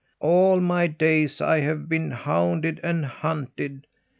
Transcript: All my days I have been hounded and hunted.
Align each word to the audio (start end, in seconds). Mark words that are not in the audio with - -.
All 0.19 0.59
my 0.61 0.87
days 0.87 1.41
I 1.41 1.59
have 1.59 1.87
been 1.87 2.09
hounded 2.09 2.79
and 2.83 3.05
hunted. 3.05 3.85